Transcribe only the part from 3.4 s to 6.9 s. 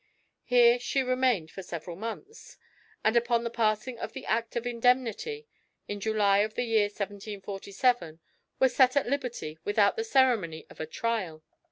the passing of the Act of Indemnity, in July of the year,